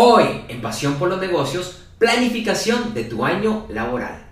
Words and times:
Hoy, 0.00 0.44
en 0.46 0.62
Pasión 0.62 0.94
por 0.94 1.08
los 1.08 1.18
Negocios, 1.18 1.82
planificación 1.98 2.94
de 2.94 3.02
tu 3.02 3.24
año 3.24 3.66
laboral. 3.68 4.24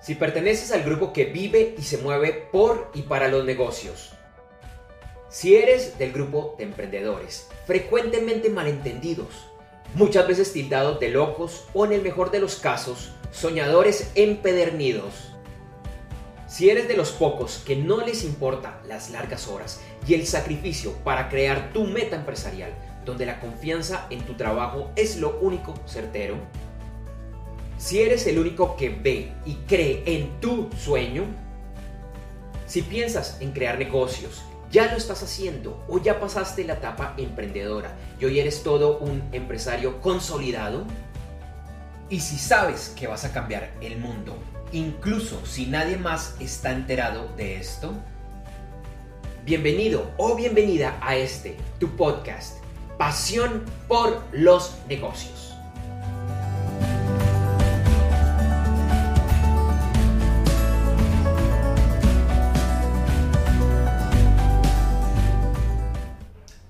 Si 0.00 0.16
perteneces 0.16 0.72
al 0.72 0.82
grupo 0.82 1.12
que 1.12 1.26
vive 1.26 1.76
y 1.78 1.82
se 1.82 1.98
mueve 1.98 2.32
por 2.50 2.90
y 2.94 3.02
para 3.02 3.28
los 3.28 3.44
negocios, 3.44 4.10
si 5.28 5.54
eres 5.54 5.96
del 5.98 6.10
grupo 6.10 6.56
de 6.58 6.64
emprendedores, 6.64 7.48
frecuentemente 7.64 8.50
malentendidos, 8.50 9.46
muchas 9.94 10.26
veces 10.26 10.52
tildados 10.52 10.98
de 10.98 11.10
locos 11.10 11.66
o 11.74 11.86
en 11.86 11.92
el 11.92 12.02
mejor 12.02 12.32
de 12.32 12.40
los 12.40 12.56
casos, 12.56 13.12
soñadores 13.30 14.10
empedernidos, 14.16 15.31
si 16.62 16.70
eres 16.70 16.86
de 16.86 16.96
los 16.96 17.10
pocos 17.10 17.60
que 17.66 17.74
no 17.74 18.06
les 18.06 18.22
importa 18.22 18.80
las 18.86 19.10
largas 19.10 19.48
horas 19.48 19.80
y 20.06 20.14
el 20.14 20.28
sacrificio 20.28 20.92
para 21.02 21.28
crear 21.28 21.72
tu 21.72 21.82
meta 21.82 22.14
empresarial, 22.14 22.72
donde 23.04 23.26
la 23.26 23.40
confianza 23.40 24.06
en 24.10 24.20
tu 24.20 24.34
trabajo 24.34 24.92
es 24.94 25.16
lo 25.16 25.40
único 25.40 25.74
certero, 25.88 26.36
si 27.78 28.00
eres 28.00 28.28
el 28.28 28.38
único 28.38 28.76
que 28.76 28.90
ve 28.90 29.32
y 29.44 29.54
cree 29.66 30.04
en 30.06 30.38
tu 30.38 30.70
sueño, 30.78 31.24
si 32.68 32.82
piensas 32.82 33.38
en 33.40 33.50
crear 33.50 33.76
negocios, 33.76 34.44
ya 34.70 34.88
lo 34.88 34.96
estás 34.96 35.20
haciendo 35.24 35.84
o 35.88 35.98
ya 35.98 36.20
pasaste 36.20 36.62
la 36.62 36.74
etapa 36.74 37.14
emprendedora 37.18 37.96
y 38.20 38.24
hoy 38.24 38.38
eres 38.38 38.62
todo 38.62 38.98
un 38.98 39.20
empresario 39.32 40.00
consolidado, 40.00 40.84
y 42.08 42.20
si 42.20 42.38
sabes 42.38 42.94
que 42.96 43.08
vas 43.08 43.24
a 43.24 43.32
cambiar 43.32 43.72
el 43.80 43.98
mundo 43.98 44.38
incluso 44.72 45.44
si 45.44 45.66
nadie 45.66 45.96
más 45.96 46.34
está 46.40 46.72
enterado 46.72 47.28
de 47.36 47.56
esto? 47.56 47.92
Bienvenido 49.44 50.10
o 50.16 50.34
bienvenida 50.34 50.98
a 51.00 51.16
este, 51.16 51.56
tu 51.78 51.94
podcast, 51.96 52.58
Pasión 52.98 53.64
por 53.86 54.22
los 54.32 54.76
Negocios. 54.88 55.54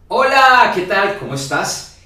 Hola, 0.09 0.73
¿qué 0.75 0.83
tal? 0.83 1.19
¿Cómo 1.19 1.35
estás? 1.35 1.99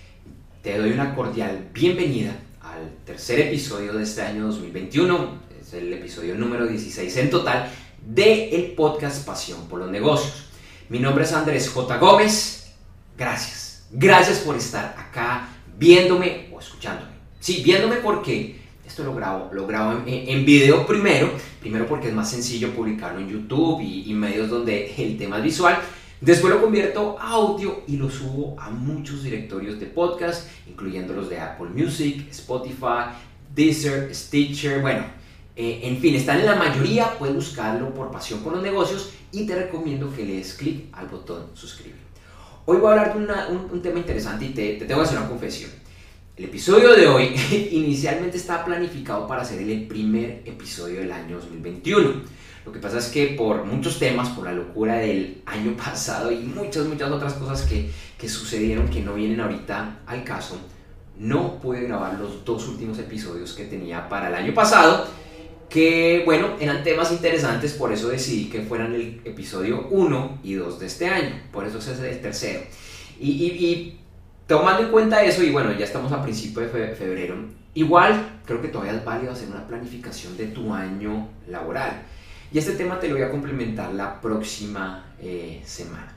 Te 0.63 0.77
doy 0.77 0.93
una 0.93 1.15
cordial 1.15 1.69
bienvenida 1.73 2.33
al 2.61 2.91
tercer 3.05 3.41
episodio 3.41 3.93
de 3.93 4.03
este 4.03 4.23
año 4.23 4.47
2021 4.47 5.46
es 5.67 5.75
el 5.75 5.93
episodio 5.93 6.37
número 6.37 6.67
16 6.67 7.17
en 7.17 7.31
total 7.31 7.69
de 8.07 8.51
el 8.51 8.73
podcast 8.73 9.27
Pasión 9.27 9.67
por 9.69 9.81
los 9.81 9.91
Negocios. 9.91 10.47
Mi 10.89 11.01
nombre 11.01 11.25
es 11.25 11.33
Andrés 11.33 11.69
J. 11.69 11.97
Gómez. 11.97 12.73
Gracias. 13.19 13.87
Gracias 13.91 14.39
por 14.39 14.57
estar 14.57 14.95
acá 14.97 15.49
viéndome 15.77 16.51
o 16.55 16.61
escuchándome. 16.61 17.11
Sí, 17.41 17.63
viéndome 17.65 17.97
porque 17.97 18.61
esto 18.87 19.03
lo 19.03 19.13
grabo, 19.15 19.51
lo 19.53 19.67
grabo 19.67 20.03
en, 20.07 20.45
video 20.45 20.87
primero. 20.87 21.33
Primero 21.61 21.87
porque 21.89 22.09
es 22.09 22.15
más 22.15 22.31
sencillo 22.31 22.71
publicarlo 22.71 23.19
en 23.19 23.29
YouTube 23.29 23.81
y, 23.81 24.09
y 24.09 24.15
medios 24.15 24.49
donde 24.49 24.95
el 24.97 25.19
tema 25.19 25.39
es 25.39 25.45
visual. 25.45 25.79
Después 26.21 26.55
lo 26.55 26.63
convierto 26.63 27.19
a 27.19 27.31
audio 27.31 27.83
y 27.89 27.97
lo 27.97 28.09
subo 28.09 28.57
a 28.61 28.71
muchos 28.71 29.25
directorios 29.25 29.81
de 29.81 29.87
podcast, 29.87 30.49
incluyendo 30.69 31.13
los 31.13 31.29
de 31.29 31.41
Apple 31.41 31.71
Music, 31.75 32.29
Spotify, 32.31 33.11
Deezer, 33.55 34.15
Stitcher, 34.15 34.81
bueno, 34.81 35.16
eh, 35.59 35.81
en 35.85 35.97
fin, 35.99 36.15
están 36.15 36.39
en 36.39 36.45
la 36.45 36.55
mayoría, 36.55 37.19
puedes 37.19 37.35
buscarlo 37.35 37.95
por 37.95 38.11
Pasión 38.11 38.41
por 38.41 38.53
los 38.53 38.63
Negocios 38.63 39.13
y 39.33 39.47
te 39.47 39.57
recomiendo 39.57 40.15
que 40.15 40.23
le 40.23 40.37
des 40.37 40.53
clic 40.53 40.89
al 40.93 41.09
botón 41.09 41.47
suscribir. 41.55 41.97
Hoy 42.67 42.77
voy 42.77 42.89
a 42.89 43.01
hablar 43.01 43.19
de 43.19 43.57
un, 43.73 43.81
tema 43.81 43.99
interesante 43.99 44.45
y 44.45 44.49
te, 44.51 44.75
tengo 44.75 45.01
que 45.01 45.07
hacer 45.07 45.17
una 45.17 45.29
confesión. 45.29 45.71
El 46.37 46.45
episodio 46.45 46.95
de 46.95 47.07
hoy 47.09 47.35
inicialmente 47.73 48.37
estaba 48.37 48.67
planificado 48.67 49.27
para 49.27 49.43
ser 49.47 49.63
el 49.63 49.87
primer 49.87 50.43
episodio 50.45 51.01
del 51.01 51.11
año 51.11 51.37
2021. 51.37 52.37
Lo 52.67 52.73
que 52.73 52.79
pasa 52.79 52.99
es 52.99 53.07
que 53.07 53.29
por 53.29 53.65
muchos 53.65 53.99
temas, 53.99 54.29
por 54.29 54.45
la 54.45 54.53
locura 54.53 54.97
del 54.97 55.41
año 55.47 55.75
pasado 55.83 56.31
y 56.31 56.41
muchas, 56.41 56.85
muchas 56.85 57.11
otras 57.11 57.33
cosas 57.33 57.63
que, 57.63 57.91
que 58.19 58.29
sucedieron 58.29 58.91
que 58.91 59.01
no 59.01 59.15
vienen 59.15 59.41
ahorita 59.41 60.01
al 60.05 60.23
caso, 60.23 60.59
no 61.19 61.59
pude 61.61 61.81
grabar 61.85 62.19
los 62.19 62.45
dos 62.45 62.69
últimos 62.69 62.99
episodios 62.99 63.55
que 63.55 63.65
tenía 63.65 64.07
para 64.07 64.29
el 64.29 64.35
año 64.35 64.53
pasado 64.53 65.07
que 65.77 66.23
bueno, 66.25 66.57
eran 66.59 66.83
temas 66.83 67.13
interesantes, 67.13 67.75
por 67.75 67.93
eso 67.93 68.09
decidí 68.09 68.49
que 68.49 68.63
fueran 68.63 68.95
el 68.95 69.21
episodio 69.27 69.89
1 69.91 70.39
y 70.43 70.55
2 70.55 70.81
de 70.81 70.87
este 70.87 71.07
año, 71.07 71.43
por 71.53 71.67
eso 71.67 71.77
es 71.77 71.87
el 71.89 72.23
tercero. 72.23 72.61
Y, 73.21 73.99
tomando 74.47 74.85
en 74.85 74.91
cuenta 74.91 75.23
eso, 75.23 75.43
y 75.43 75.51
bueno, 75.51 75.71
ya 75.73 75.85
estamos 75.85 76.11
a 76.13 76.23
principio 76.23 76.63
de 76.63 76.95
febrero, 76.95 77.37
igual 77.75 78.41
creo 78.47 78.63
que 78.63 78.69
todavía 78.69 78.95
es 78.95 79.05
válido 79.05 79.33
hacer 79.33 79.51
una 79.51 79.67
planificación 79.67 80.35
de 80.39 80.47
tu 80.47 80.73
año 80.73 81.29
laboral. 81.47 82.05
Y 82.51 82.57
este 82.57 82.73
tema 82.73 82.99
te 82.99 83.09
lo 83.09 83.17
voy 83.17 83.25
a 83.25 83.31
complementar 83.31 83.93
la 83.93 84.19
próxima 84.19 85.13
eh, 85.21 85.61
semana. 85.67 86.17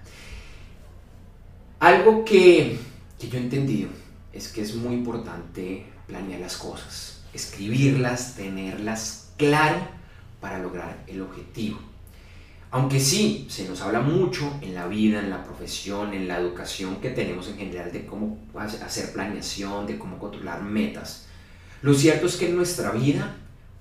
Algo 1.82 2.24
que, 2.24 2.78
que 3.20 3.28
yo 3.28 3.38
he 3.38 3.42
entendido 3.42 3.90
es 4.32 4.48
que 4.48 4.62
es 4.62 4.74
muy 4.76 4.94
importante 4.94 5.86
planear 6.08 6.40
las 6.40 6.56
cosas, 6.56 7.26
escribirlas, 7.34 8.38
tenerlas 8.38 9.26
claro 9.40 9.80
para 10.40 10.60
lograr 10.60 11.04
el 11.08 11.22
objetivo. 11.22 11.80
Aunque 12.72 13.00
sí, 13.00 13.48
se 13.50 13.68
nos 13.68 13.82
habla 13.82 14.02
mucho 14.02 14.54
en 14.62 14.76
la 14.76 14.86
vida, 14.86 15.20
en 15.20 15.32
la 15.32 15.44
profesión, 15.44 16.14
en 16.14 16.28
la 16.28 16.38
educación 16.38 16.98
que 16.98 17.10
tenemos 17.10 17.48
en 17.48 17.58
general 17.58 17.92
de 17.92 18.06
cómo 18.06 18.38
hacer 18.56 19.12
planeación, 19.12 19.88
de 19.88 19.98
cómo 19.98 20.20
controlar 20.20 20.62
metas. 20.62 21.26
Lo 21.82 21.96
cierto 21.96 22.28
es 22.28 22.36
que 22.36 22.50
en 22.50 22.58
nuestra 22.58 22.92
vida 22.92 23.38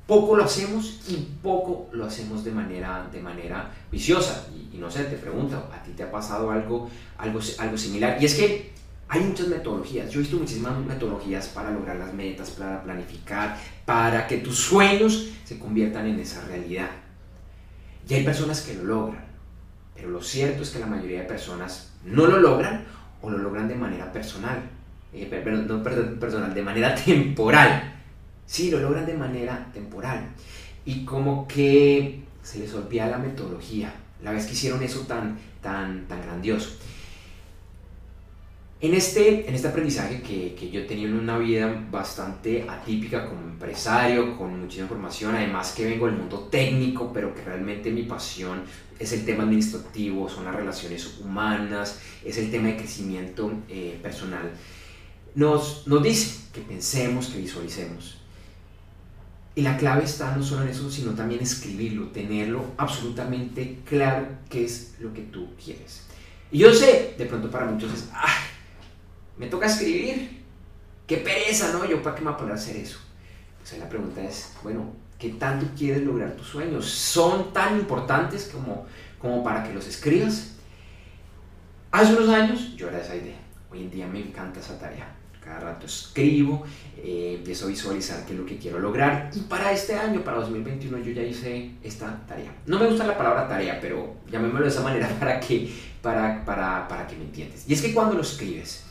poco 0.06 0.36
lo 0.36 0.44
hacemos 0.44 1.00
y 1.06 1.16
poco 1.42 1.90
lo 1.92 2.06
hacemos 2.06 2.44
de 2.44 2.52
manera, 2.52 3.06
de 3.12 3.20
manera 3.20 3.70
viciosa. 3.92 4.46
Y, 4.72 4.78
no 4.78 4.90
sé, 4.90 5.04
te 5.04 5.16
pregunto, 5.16 5.68
¿a 5.70 5.82
ti 5.82 5.90
te 5.92 6.04
ha 6.04 6.10
pasado 6.10 6.50
algo, 6.50 6.88
algo, 7.18 7.40
algo 7.58 7.76
similar? 7.76 8.16
Y 8.18 8.24
es 8.24 8.34
que 8.34 8.72
hay 9.08 9.20
muchas 9.22 9.48
metodologías. 9.48 10.10
Yo 10.10 10.20
he 10.20 10.22
visto 10.22 10.36
muchísimas 10.36 10.78
metodologías 10.78 11.48
para 11.48 11.70
lograr 11.70 11.96
las 11.96 12.12
metas, 12.12 12.50
para 12.50 12.82
planificar, 12.82 13.56
para 13.86 14.26
que 14.26 14.38
tus 14.38 14.58
sueños 14.58 15.30
se 15.44 15.58
conviertan 15.58 16.06
en 16.06 16.20
esa 16.20 16.44
realidad. 16.44 16.90
Y 18.08 18.14
hay 18.14 18.24
personas 18.24 18.60
que 18.60 18.74
lo 18.74 18.84
logran, 18.84 19.24
pero 19.94 20.10
lo 20.10 20.22
cierto 20.22 20.62
es 20.62 20.70
que 20.70 20.78
la 20.78 20.86
mayoría 20.86 21.22
de 21.22 21.26
personas 21.26 21.92
no 22.04 22.26
lo 22.26 22.38
logran 22.38 22.84
o 23.22 23.30
lo 23.30 23.38
logran 23.38 23.68
de 23.68 23.74
manera 23.74 24.12
personal. 24.12 24.62
Eh, 25.12 25.28
no 25.66 25.82
personal, 25.82 26.54
de 26.54 26.62
manera 26.62 26.94
temporal. 27.04 27.94
Sí, 28.46 28.70
lo 28.70 28.78
logran 28.78 29.06
de 29.06 29.14
manera 29.14 29.70
temporal. 29.72 30.28
Y 30.84 31.04
como 31.04 31.48
que 31.48 32.22
se 32.42 32.58
les 32.58 32.72
olvida 32.74 33.08
la 33.08 33.18
metodología. 33.18 33.92
La 34.22 34.32
vez 34.32 34.46
que 34.46 34.52
hicieron 34.52 34.82
eso 34.82 35.00
tan, 35.00 35.38
tan, 35.62 36.06
tan 36.08 36.20
grandioso. 36.22 36.78
En 38.80 38.94
este, 38.94 39.48
en 39.48 39.54
este 39.56 39.66
aprendizaje 39.66 40.22
que, 40.22 40.54
que 40.54 40.70
yo 40.70 40.80
he 40.80 40.84
tenido 40.84 41.08
en 41.08 41.18
una 41.18 41.36
vida 41.36 41.84
bastante 41.90 42.64
atípica 42.68 43.26
como 43.26 43.40
empresario, 43.40 44.38
con 44.38 44.60
muchísima 44.60 44.86
formación, 44.86 45.34
además 45.34 45.72
que 45.72 45.84
vengo 45.84 46.06
del 46.06 46.14
mundo 46.14 46.46
técnico, 46.48 47.12
pero 47.12 47.34
que 47.34 47.42
realmente 47.42 47.90
mi 47.90 48.04
pasión 48.04 48.62
es 48.96 49.12
el 49.12 49.24
tema 49.24 49.42
administrativo, 49.42 50.28
son 50.28 50.44
las 50.44 50.54
relaciones 50.54 51.18
humanas, 51.18 51.98
es 52.24 52.38
el 52.38 52.52
tema 52.52 52.68
de 52.68 52.76
crecimiento 52.76 53.52
eh, 53.68 53.98
personal, 54.00 54.52
nos, 55.34 55.86
nos 55.88 56.00
dice 56.00 56.42
que 56.52 56.60
pensemos, 56.60 57.26
que 57.28 57.38
visualicemos. 57.38 58.18
Y 59.56 59.62
la 59.62 59.76
clave 59.76 60.04
está 60.04 60.36
no 60.36 60.42
solo 60.44 60.62
en 60.62 60.68
eso, 60.68 60.88
sino 60.88 61.14
también 61.14 61.42
escribirlo, 61.42 62.08
tenerlo 62.08 62.64
absolutamente 62.76 63.80
claro 63.84 64.28
qué 64.48 64.64
es 64.64 64.94
lo 65.00 65.12
que 65.12 65.22
tú 65.22 65.48
quieres. 65.62 66.06
Y 66.52 66.58
yo 66.58 66.72
sé, 66.72 67.16
de 67.18 67.24
pronto 67.26 67.50
para 67.50 67.66
muchos 67.66 67.92
es, 67.92 68.08
¡ah! 68.12 68.36
Me 69.38 69.46
toca 69.46 69.66
escribir. 69.66 70.38
Qué 71.06 71.16
pereza, 71.18 71.72
¿no? 71.72 71.84
Yo 71.86 72.02
para 72.02 72.16
qué 72.16 72.22
me 72.22 72.30
voy 72.30 72.50
a 72.50 72.54
hacer 72.54 72.76
eso. 72.76 72.98
sea, 73.64 73.78
la 73.78 73.88
pregunta 73.88 74.22
es, 74.22 74.52
bueno, 74.62 74.92
¿qué 75.18 75.30
tanto 75.30 75.66
quieres 75.76 76.02
lograr 76.02 76.32
tus 76.32 76.48
sueños? 76.48 76.86
¿Son 76.86 77.52
tan 77.52 77.78
importantes 77.78 78.50
como, 78.52 78.86
como 79.18 79.42
para 79.42 79.64
que 79.64 79.72
los 79.72 79.86
escribas? 79.86 80.52
Hace 81.90 82.14
unos 82.14 82.28
años 82.28 82.76
yo 82.76 82.88
era 82.88 83.00
esa 83.00 83.16
idea. 83.16 83.36
Hoy 83.70 83.80
en 83.80 83.90
día 83.90 84.06
me 84.06 84.20
encanta 84.20 84.60
esa 84.60 84.78
tarea. 84.78 85.14
Cada 85.42 85.60
rato 85.60 85.86
escribo, 85.86 86.66
eh, 86.98 87.36
empiezo 87.38 87.64
a 87.64 87.68
visualizar 87.68 88.26
qué 88.26 88.34
es 88.34 88.38
lo 88.38 88.44
que 88.44 88.58
quiero 88.58 88.78
lograr. 88.78 89.30
Y 89.34 89.40
para 89.40 89.72
este 89.72 89.94
año, 89.94 90.22
para 90.22 90.38
2021, 90.40 90.98
yo 90.98 91.12
ya 91.12 91.22
hice 91.22 91.70
esta 91.82 92.22
tarea. 92.26 92.54
No 92.66 92.78
me 92.78 92.86
gusta 92.86 93.06
la 93.06 93.16
palabra 93.16 93.48
tarea, 93.48 93.78
pero 93.80 94.16
llamémoslo 94.30 94.64
de 94.64 94.68
esa 94.68 94.82
manera 94.82 95.08
para 95.18 95.40
que, 95.40 95.72
para, 96.02 96.44
para, 96.44 96.86
para 96.86 97.06
que 97.06 97.16
me 97.16 97.24
entiendas. 97.24 97.64
Y 97.66 97.72
es 97.72 97.80
que 97.80 97.94
cuando 97.94 98.14
lo 98.14 98.20
escribes, 98.20 98.84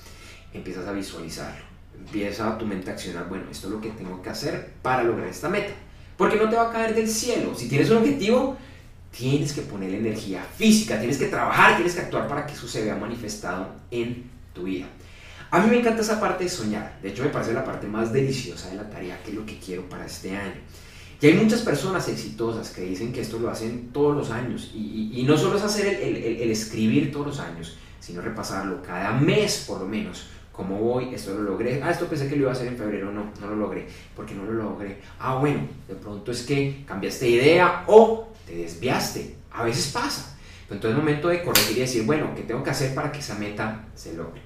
empiezas 0.53 0.87
a 0.87 0.91
visualizarlo, 0.91 1.63
empieza 1.97 2.57
tu 2.57 2.65
mente 2.65 2.89
a 2.89 2.93
accionar, 2.93 3.27
bueno, 3.29 3.45
esto 3.51 3.67
es 3.67 3.73
lo 3.73 3.81
que 3.81 3.89
tengo 3.89 4.21
que 4.21 4.29
hacer 4.29 4.73
para 4.81 5.03
lograr 5.03 5.27
esta 5.27 5.49
meta. 5.49 5.73
Porque 6.17 6.37
no 6.37 6.49
te 6.49 6.55
va 6.55 6.69
a 6.69 6.71
caer 6.71 6.95
del 6.95 7.07
cielo. 7.07 7.53
Si 7.55 7.69
tienes 7.69 7.91
un 7.91 7.97
objetivo, 7.97 8.57
tienes 9.15 9.53
que 9.53 9.61
poner 9.61 9.93
energía 9.93 10.43
física, 10.43 10.97
tienes 10.97 11.17
que 11.17 11.27
trabajar, 11.27 11.75
tienes 11.75 11.93
que 11.93 12.01
actuar 12.01 12.27
para 12.27 12.45
que 12.45 12.53
eso 12.53 12.67
se 12.67 12.83
vea 12.83 12.95
manifestado 12.95 13.69
en 13.91 14.29
tu 14.53 14.63
vida. 14.63 14.87
A 15.49 15.59
mí 15.59 15.69
me 15.69 15.79
encanta 15.79 16.01
esa 16.01 16.19
parte 16.19 16.43
de 16.43 16.49
soñar, 16.49 16.99
de 17.01 17.09
hecho 17.09 17.23
me 17.23 17.29
parece 17.29 17.53
la 17.53 17.63
parte 17.63 17.87
más 17.87 18.11
deliciosa 18.11 18.69
de 18.69 18.75
la 18.75 18.89
tarea, 18.89 19.21
que 19.23 19.31
es 19.31 19.35
lo 19.35 19.45
que 19.45 19.57
quiero 19.59 19.87
para 19.87 20.05
este 20.05 20.35
año. 20.35 20.55
Y 21.21 21.27
hay 21.27 21.33
muchas 21.33 21.61
personas 21.61 22.07
exitosas 22.09 22.69
que 22.71 22.81
dicen 22.81 23.11
que 23.11 23.21
esto 23.21 23.39
lo 23.39 23.49
hacen 23.49 23.89
todos 23.91 24.15
los 24.15 24.29
años. 24.29 24.71
Y, 24.75 25.23
no 25.27 25.35
solo 25.35 25.57
es 25.57 25.63
hacer 25.63 26.01
el, 26.01 26.15
el, 26.15 26.51
escribir 26.51 27.11
todos 27.11 27.27
los 27.27 27.39
años, 27.39 27.77
sino 27.99 28.21
repasarlo 28.21 28.83
cada 28.83 29.13
mes 29.13 29.65
por 29.67 29.79
lo 29.79 29.87
menos. 29.87 30.27
¿Cómo 30.57 30.79
voy? 30.79 31.13
Esto 31.13 31.35
lo 31.35 31.43
logré. 31.43 31.83
Ah, 31.83 31.91
esto 31.91 32.07
pensé 32.07 32.27
que 32.27 32.35
lo 32.35 32.41
iba 32.41 32.49
a 32.49 32.53
hacer 32.53 32.67
en 32.67 32.75
febrero. 32.75 33.11
No, 33.11 33.31
no 33.39 33.47
lo 33.47 33.55
logré. 33.55 33.87
¿Por 34.15 34.25
qué 34.25 34.33
no 34.33 34.43
lo 34.43 34.53
logré? 34.53 34.99
Ah, 35.19 35.35
bueno, 35.35 35.67
de 35.87 35.93
pronto 35.93 36.31
es 36.31 36.41
que 36.41 36.83
cambiaste 36.87 37.29
idea 37.29 37.83
o 37.85 38.33
te 38.43 38.55
desviaste. 38.55 39.35
A 39.51 39.63
veces 39.63 39.91
pasa. 39.93 40.35
Entonces 40.63 40.91
es 40.91 40.97
momento 40.97 41.27
de 41.27 41.43
corregir 41.43 41.77
y 41.77 41.81
decir, 41.81 42.03
bueno, 42.05 42.33
¿qué 42.35 42.41
tengo 42.41 42.63
que 42.63 42.71
hacer 42.71 42.95
para 42.95 43.11
que 43.11 43.19
esa 43.19 43.35
meta 43.35 43.85
se 43.93 44.15
logre? 44.15 44.41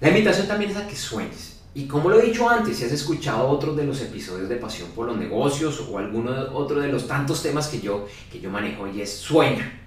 La 0.00 0.08
invitación 0.08 0.48
también 0.48 0.72
es 0.72 0.76
a 0.76 0.88
que 0.88 0.96
sueñes. 0.96 1.60
Y 1.72 1.86
como 1.86 2.10
lo 2.10 2.20
he 2.20 2.26
dicho 2.26 2.48
antes, 2.48 2.76
si 2.76 2.84
has 2.84 2.92
escuchado 2.92 3.48
otros 3.48 3.76
de 3.76 3.84
los 3.84 4.02
episodios 4.02 4.48
de 4.48 4.56
Pasión 4.56 4.90
por 4.90 5.06
los 5.06 5.16
Negocios 5.16 5.86
o 5.88 5.96
alguno 5.96 6.32
otro 6.52 6.80
de 6.80 6.88
los 6.88 7.06
tantos 7.06 7.40
temas 7.40 7.68
que 7.68 7.80
yo, 7.80 8.08
que 8.32 8.40
yo 8.40 8.50
manejo 8.50 8.88
y 8.88 9.00
es 9.00 9.12
sueña, 9.12 9.80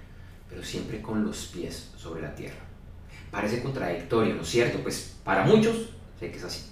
pero 0.48 0.64
siempre 0.64 1.02
con 1.02 1.22
los 1.22 1.46
pies 1.48 1.90
sobre 1.98 2.22
la 2.22 2.34
tierra. 2.34 2.73
Parece 3.34 3.62
contradictorio, 3.62 4.34
¿no 4.34 4.42
es 4.42 4.48
cierto? 4.48 4.78
Pues 4.78 5.16
para 5.24 5.44
muchos 5.44 5.90
sé 6.20 6.30
que 6.30 6.38
es 6.38 6.44
así. 6.44 6.66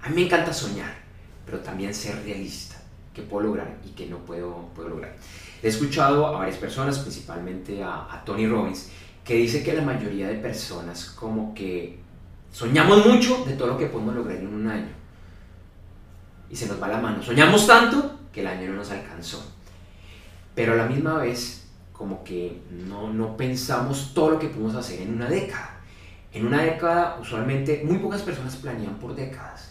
A 0.00 0.08
mí 0.08 0.16
me 0.16 0.22
encanta 0.22 0.52
soñar, 0.52 0.94
pero 1.44 1.60
también 1.60 1.92
ser 1.94 2.22
realista, 2.24 2.76
que 3.12 3.22
puedo 3.22 3.48
lograr 3.48 3.76
y 3.84 3.90
que 3.90 4.06
no 4.06 4.18
puedo, 4.18 4.70
puedo 4.74 4.88
lograr. 4.88 5.14
He 5.62 5.68
escuchado 5.68 6.26
a 6.26 6.38
varias 6.38 6.56
personas, 6.56 6.98
principalmente 6.98 7.82
a, 7.82 8.12
a 8.12 8.24
Tony 8.24 8.46
Robbins, 8.46 8.88
que 9.24 9.34
dice 9.34 9.62
que 9.62 9.74
la 9.74 9.82
mayoría 9.82 10.28
de 10.28 10.36
personas 10.36 11.04
como 11.04 11.54
que 11.54 12.04
Soñamos 12.54 13.04
mucho 13.04 13.44
de 13.44 13.54
todo 13.54 13.66
lo 13.66 13.78
que 13.78 13.86
podemos 13.86 14.14
lograr 14.14 14.36
en 14.36 14.46
un 14.46 14.68
año. 14.68 14.86
Y 16.48 16.54
se 16.54 16.68
nos 16.68 16.80
va 16.80 16.86
la 16.86 17.00
mano. 17.00 17.20
Soñamos 17.20 17.66
tanto 17.66 18.16
que 18.32 18.42
el 18.42 18.46
año 18.46 18.70
no 18.70 18.76
nos 18.76 18.92
alcanzó. 18.92 19.44
Pero 20.54 20.74
a 20.74 20.76
la 20.76 20.86
misma 20.86 21.18
vez, 21.18 21.66
como 21.92 22.22
que 22.22 22.62
no, 22.88 23.12
no 23.12 23.36
pensamos 23.36 24.12
todo 24.14 24.30
lo 24.30 24.38
que 24.38 24.46
podemos 24.46 24.76
hacer 24.76 25.02
en 25.02 25.14
una 25.14 25.28
década. 25.28 25.73
En 26.34 26.46
una 26.46 26.62
década, 26.62 27.16
usualmente, 27.20 27.82
muy 27.84 27.98
pocas 27.98 28.22
personas 28.22 28.56
planean 28.56 28.98
por 28.98 29.14
décadas. 29.14 29.70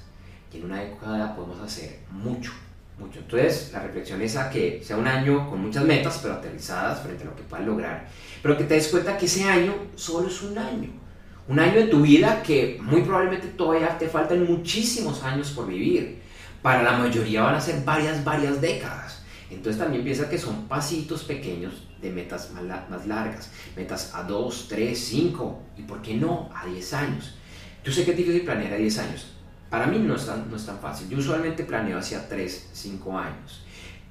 Y 0.51 0.57
en 0.57 0.65
una 0.65 0.81
década 0.81 1.35
podemos 1.35 1.59
hacer 1.59 1.99
mucho, 2.09 2.51
mucho. 2.97 3.19
Entonces, 3.19 3.71
la 3.73 3.81
reflexión 3.81 4.21
es 4.21 4.35
a 4.35 4.49
que 4.49 4.81
sea 4.83 4.97
un 4.97 5.07
año 5.07 5.49
con 5.49 5.61
muchas 5.61 5.83
metas, 5.83 6.19
pero 6.21 6.35
aterrizadas 6.35 7.01
frente 7.01 7.23
a 7.23 7.27
lo 7.27 7.35
que 7.35 7.43
puedas 7.43 7.65
lograr. 7.65 8.07
Pero 8.41 8.57
que 8.57 8.63
te 8.63 8.75
des 8.75 8.87
cuenta 8.87 9.17
que 9.17 9.25
ese 9.25 9.43
año 9.43 9.73
solo 9.95 10.27
es 10.27 10.41
un 10.41 10.57
año 10.57 11.03
un 11.47 11.59
año 11.59 11.75
de 11.75 11.87
tu 11.87 12.01
vida 12.01 12.41
que 12.41 12.79
muy 12.81 13.01
probablemente 13.01 13.47
todavía 13.49 13.97
te 13.97 14.07
faltan 14.07 14.45
muchísimos 14.45 15.23
años 15.23 15.51
por 15.51 15.67
vivir. 15.67 16.21
Para 16.61 16.83
la 16.83 16.97
mayoría 16.97 17.43
van 17.43 17.55
a 17.55 17.61
ser 17.61 17.83
varias, 17.83 18.23
varias 18.23 18.61
décadas. 18.61 19.23
Entonces 19.49 19.81
también 19.81 20.03
piensa 20.03 20.29
que 20.29 20.37
son 20.37 20.67
pasitos 20.67 21.23
pequeños 21.23 21.73
de 22.03 22.11
metas 22.11 22.51
más, 22.51 23.07
largas. 23.07 23.49
Metas 23.75 24.13
a 24.13 24.23
2, 24.23 24.67
3, 24.69 24.99
5 24.99 25.59
y 25.77 25.81
por 25.83 26.01
qué 26.01 26.15
no 26.15 26.49
a 26.53 26.65
10 26.65 26.93
años. 26.93 27.35
Yo 27.83 27.91
sé 27.91 28.05
que 28.05 28.11
es 28.11 28.17
difícil 28.17 28.41
planear 28.43 28.73
a 28.73 28.75
10 28.75 28.99
años. 28.99 29.27
Para 29.69 29.87
mí 29.87 29.97
no 29.97 30.15
es 30.15 30.25
tan, 30.25 30.49
no 30.49 30.55
es 30.55 30.65
tan 30.65 30.79
fácil. 30.79 31.09
Yo 31.09 31.17
usualmente 31.17 31.63
planeo 31.63 31.97
hacia 31.97 32.27
3, 32.27 32.69
5 32.73 33.17
años. 33.17 33.63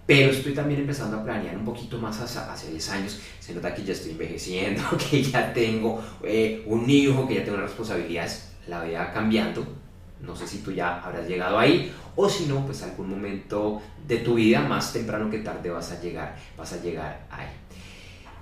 Pero 0.04 0.32
estoy 0.32 0.52
también 0.52 0.80
empezando 0.80 1.18
a 1.18 1.24
planear 1.24 1.56
un 1.56 1.64
poquito 1.64 1.98
más 1.98 2.18
hacia, 2.20 2.50
hacia 2.50 2.70
10 2.70 2.90
años. 2.90 3.20
Se 3.38 3.54
nota 3.54 3.72
que 3.72 3.84
ya 3.84 3.92
estoy 3.92 4.12
envejeciendo, 4.12 4.82
que 5.10 5.22
ya 5.22 5.52
tengo 5.52 6.02
eh, 6.24 6.64
un 6.66 6.88
hijo, 6.90 7.28
que 7.28 7.34
ya 7.34 7.44
tengo 7.44 7.58
responsabilidades. 7.58 8.48
La 8.66 8.82
vida 8.82 9.12
cambiando. 9.12 9.66
No 10.20 10.36
sé 10.36 10.46
si 10.46 10.58
tú 10.58 10.72
ya 10.72 11.00
habrás 11.00 11.28
llegado 11.28 11.58
ahí 11.58 11.92
o 12.16 12.28
si 12.28 12.46
no, 12.46 12.64
pues 12.66 12.82
algún 12.82 13.10
momento 13.10 13.80
de 14.06 14.18
tu 14.18 14.34
vida, 14.34 14.60
más 14.60 14.92
temprano 14.92 15.30
que 15.30 15.38
tarde, 15.38 15.70
vas 15.70 15.90
a 15.92 16.00
llegar, 16.00 16.36
vas 16.56 16.72
a 16.72 16.82
llegar 16.82 17.26
ahí. 17.30 17.46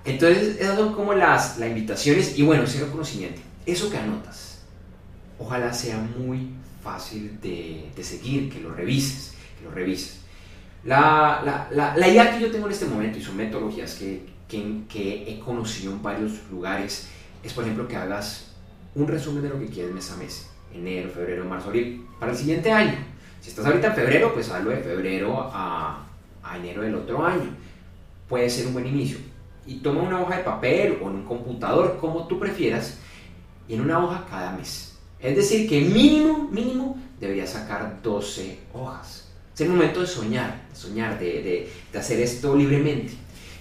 Entonces, 0.05 0.57
esas 0.59 0.77
son 0.77 0.95
como 0.95 1.13
las, 1.13 1.59
las 1.59 1.69
invitaciones 1.69 2.39
y 2.39 2.43
bueno, 2.43 2.65
ese 2.65 2.81
reconocimiento. 2.85 3.41
Eso 3.67 3.91
que 3.91 3.99
anotas, 3.99 4.63
ojalá 5.39 5.73
sea 5.73 5.99
muy 5.99 6.51
fácil 6.83 7.39
de, 7.41 7.91
de 7.95 8.05
seguir, 8.05 8.51
que 8.51 8.61
lo 8.61 8.75
revises, 8.75 9.35
que 9.59 9.65
lo 9.65 9.71
revises. 9.71 10.21
La, 10.85 11.43
la, 11.71 11.95
la, 11.95 12.09
idea 12.09 12.31
que 12.31 12.41
yo 12.41 12.51
tengo 12.51 12.67
en 12.67 12.73
este 12.73 12.87
momento 12.87 13.19
y 13.19 13.23
son 13.23 13.37
metodologías 13.37 13.97
que, 13.97 14.25
que, 14.49 14.83
que, 14.89 15.31
he 15.31 15.39
conocido 15.39 15.93
en 15.93 16.03
varios 16.03 16.33
lugares 16.51 17.09
es, 17.45 17.53
por 17.53 17.65
ejemplo, 17.65 17.87
que 17.87 17.97
hagas 17.97 18.53
un 18.95 19.07
resumen 19.07 19.43
de 19.43 19.51
lo 19.51 19.59
que 19.59 19.67
quieres 19.67 19.93
mes 19.93 20.11
a 20.11 20.17
mes, 20.17 20.49
enero, 20.73 21.11
febrero, 21.11 21.45
marzo, 21.45 21.69
abril, 21.69 22.07
para 22.19 22.33
el 22.33 22.39
siguiente 22.39 22.73
año. 22.73 22.97
Si 23.41 23.51
estás 23.51 23.67
ahorita 23.67 23.89
en 23.89 23.95
febrero, 23.95 24.33
pues 24.35 24.51
hazlo 24.51 24.71
de 24.71 24.79
febrero 24.79 25.51
a, 25.53 26.07
a 26.43 26.57
enero 26.57 26.83
del 26.83 26.95
otro 26.95 27.25
año. 27.25 27.55
Puede 28.29 28.49
ser 28.51 28.67
un 28.67 28.75
buen 28.75 28.87
inicio. 28.87 29.19
Y 29.67 29.77
toma 29.77 30.03
una 30.03 30.21
hoja 30.21 30.39
de 30.39 30.45
papel 30.45 30.99
o 31.03 31.09
en 31.09 31.17
un 31.17 31.25
computador, 31.25 31.99
como 32.01 32.27
tú 32.27 32.39
prefieras, 32.39 32.99
y 33.69 33.75
en 33.75 33.81
una 33.83 34.05
hoja 34.05 34.27
cada 34.29 34.53
mes. 34.53 34.99
Es 35.19 35.37
decir, 35.37 35.69
que 35.69 35.81
mínimo, 35.81 36.49
mínimo, 36.51 36.99
deberías 37.19 37.51
sacar 37.51 38.01
12 38.03 38.59
hojas 38.75 39.31
es 39.63 39.69
el 39.69 39.77
momento 39.77 40.01
de 40.01 40.07
soñar, 40.07 40.69
de 40.71 40.77
soñar, 40.77 41.19
de, 41.19 41.69
de, 41.93 41.99
hacer 41.99 42.21
esto 42.21 42.57
libremente. 42.57 43.13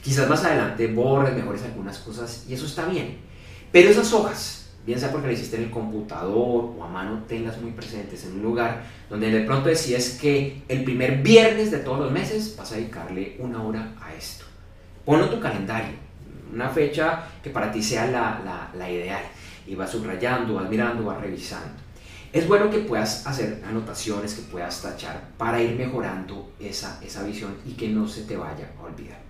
Quizás 0.04 0.30
más 0.30 0.44
adelante 0.46 0.88
borres, 0.88 1.36
mejores 1.36 1.64
algunas 1.64 1.98
cosas 2.00 2.46
y 2.48 2.54
eso 2.54 2.66
está 2.66 2.86
bien. 2.86 3.18
Pero 3.72 3.90
esas 3.90 4.12
hojas, 4.14 4.59
bien 4.90 5.00
sea 5.00 5.12
porque 5.12 5.28
lo 5.28 5.34
hiciste 5.34 5.58
en 5.58 5.66
el 5.66 5.70
computador 5.70 6.74
o 6.76 6.84
a 6.84 6.88
mano, 6.88 7.24
tenlas 7.28 7.62
muy 7.62 7.70
presentes 7.74 8.26
en 8.26 8.38
un 8.38 8.42
lugar 8.42 8.82
donde 9.08 9.30
de 9.30 9.42
pronto 9.42 9.70
decides 9.70 10.18
que 10.20 10.64
el 10.68 10.84
primer 10.84 11.22
viernes 11.22 11.70
de 11.70 11.78
todos 11.78 12.00
los 12.00 12.12
meses 12.12 12.56
vas 12.58 12.72
a 12.72 12.76
dedicarle 12.76 13.36
una 13.38 13.62
hora 13.62 13.94
a 14.02 14.16
esto. 14.16 14.46
Ponlo 15.06 15.30
tu 15.30 15.40
calendario, 15.40 15.94
una 16.52 16.70
fecha 16.70 17.24
que 17.44 17.52
para 17.52 17.72
ti 17.72 17.84
sea 17.84 18.08
la, 18.08 18.42
la, 18.44 18.72
la 18.76 18.90
ideal. 18.90 19.22
Y 19.68 19.76
vas 19.76 19.92
subrayando, 19.92 20.56
vas 20.56 20.68
mirando, 20.68 21.06
vas 21.06 21.22
revisando. 21.22 21.80
Es 22.34 22.48
bueno 22.48 22.72
que 22.72 22.80
puedas 22.80 23.28
hacer 23.28 23.62
anotaciones, 23.68 24.34
que 24.34 24.42
puedas 24.42 24.82
tachar 24.82 25.22
para 25.38 25.62
ir 25.62 25.76
mejorando 25.78 26.54
esa, 26.60 27.00
esa 27.04 27.22
visión 27.22 27.56
y 27.64 27.74
que 27.74 27.90
no 27.90 28.08
se 28.08 28.24
te 28.24 28.36
vaya 28.36 28.72
a 28.80 28.84
olvidar. 28.86 29.29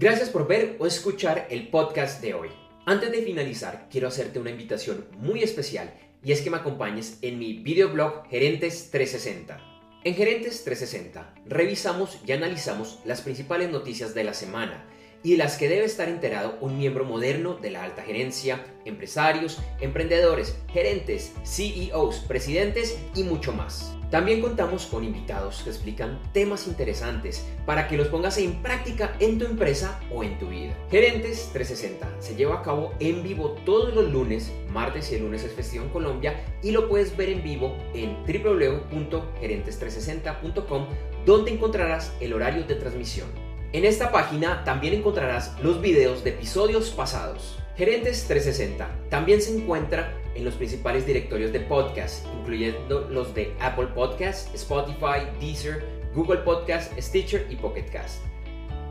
Gracias 0.00 0.28
por 0.30 0.46
ver 0.46 0.76
o 0.78 0.86
escuchar 0.86 1.48
el 1.50 1.70
podcast 1.70 2.22
de 2.22 2.32
hoy. 2.32 2.50
Antes 2.86 3.10
de 3.10 3.20
finalizar, 3.20 3.88
quiero 3.90 4.06
hacerte 4.06 4.38
una 4.38 4.52
invitación 4.52 5.08
muy 5.16 5.42
especial 5.42 5.92
y 6.22 6.30
es 6.30 6.40
que 6.40 6.50
me 6.50 6.58
acompañes 6.58 7.18
en 7.20 7.36
mi 7.36 7.54
videoblog 7.54 8.28
Gerentes 8.28 8.92
360. 8.92 9.60
En 10.04 10.14
Gerentes 10.14 10.62
360 10.62 11.34
revisamos 11.46 12.20
y 12.24 12.30
analizamos 12.30 13.00
las 13.04 13.22
principales 13.22 13.72
noticias 13.72 14.14
de 14.14 14.22
la 14.22 14.34
semana 14.34 14.88
y 15.22 15.32
de 15.32 15.38
las 15.38 15.56
que 15.56 15.68
debe 15.68 15.84
estar 15.84 16.08
enterado 16.08 16.56
un 16.60 16.78
miembro 16.78 17.04
moderno 17.04 17.54
de 17.54 17.70
la 17.70 17.82
alta 17.82 18.02
gerencia, 18.02 18.64
empresarios, 18.84 19.58
emprendedores, 19.80 20.56
gerentes, 20.72 21.32
CEOs, 21.44 22.20
presidentes 22.20 22.98
y 23.14 23.24
mucho 23.24 23.52
más. 23.52 23.94
También 24.10 24.40
contamos 24.40 24.86
con 24.86 25.04
invitados 25.04 25.60
que 25.62 25.68
explican 25.68 26.18
temas 26.32 26.66
interesantes 26.66 27.44
para 27.66 27.86
que 27.88 27.98
los 27.98 28.08
pongas 28.08 28.38
en 28.38 28.62
práctica 28.62 29.14
en 29.20 29.38
tu 29.38 29.44
empresa 29.44 30.00
o 30.10 30.24
en 30.24 30.38
tu 30.38 30.48
vida. 30.48 30.74
Gerentes 30.90 31.50
360 31.52 32.08
se 32.18 32.34
lleva 32.34 32.60
a 32.60 32.62
cabo 32.62 32.94
en 33.00 33.22
vivo 33.22 33.50
todos 33.66 33.94
los 33.94 34.10
lunes, 34.10 34.50
martes 34.72 35.12
y 35.12 35.16
el 35.16 35.24
lunes 35.24 35.44
es 35.44 35.52
festivo 35.52 35.84
en 35.84 35.90
Colombia 35.90 36.42
y 36.62 36.70
lo 36.70 36.88
puedes 36.88 37.14
ver 37.18 37.28
en 37.28 37.42
vivo 37.42 37.76
en 37.92 38.16
www.gerentes360.com 38.24 40.86
donde 41.26 41.50
encontrarás 41.50 42.14
el 42.20 42.32
horario 42.32 42.64
de 42.64 42.76
transmisión. 42.76 43.47
En 43.72 43.84
esta 43.84 44.10
página 44.10 44.64
también 44.64 44.94
encontrarás 44.94 45.54
los 45.62 45.82
videos 45.82 46.24
de 46.24 46.30
episodios 46.30 46.88
pasados. 46.90 47.58
Gerentes 47.76 48.26
360 48.26 48.88
también 49.10 49.42
se 49.42 49.54
encuentra 49.54 50.14
en 50.34 50.46
los 50.46 50.54
principales 50.54 51.06
directorios 51.06 51.52
de 51.52 51.60
podcast, 51.60 52.24
incluyendo 52.40 53.06
los 53.10 53.34
de 53.34 53.54
Apple 53.60 53.88
Podcasts, 53.94 54.50
Spotify, 54.54 55.26
Deezer, 55.38 55.84
Google 56.14 56.38
Podcasts, 56.38 56.94
Stitcher 56.98 57.46
y 57.50 57.56
Pocket 57.56 57.84
Cast. 57.92 58.22